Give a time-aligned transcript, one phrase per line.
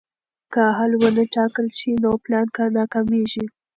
[0.53, 3.45] که حل ونه ټاکل شي نو پلان ناکامېږي.